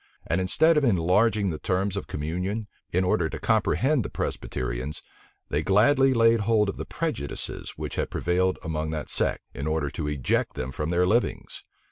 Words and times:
And 0.25 0.41
instead 0.41 0.77
of 0.77 0.83
enlarging 0.83 1.51
the 1.51 1.59
terms 1.59 1.95
of 1.95 2.07
communion, 2.07 2.65
in 2.91 3.03
order 3.03 3.29
to 3.29 3.39
comprehend 3.39 4.03
the 4.03 4.09
Presbyterians, 4.09 5.03
they 5.49 5.61
gladly 5.61 6.11
laid 6.11 6.39
hold 6.39 6.69
of 6.69 6.77
the 6.77 6.85
prejudices 6.85 7.73
which 7.77 7.99
prevailed 8.09 8.57
among 8.63 8.89
that 8.89 9.11
sect, 9.11 9.43
in 9.53 9.67
order 9.67 9.91
to 9.91 10.07
eject 10.07 10.55
them 10.55 10.71
from 10.71 10.89
their 10.89 11.05
livings. 11.05 11.63